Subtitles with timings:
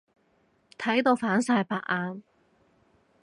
[0.79, 2.23] 睇到反晒白眼。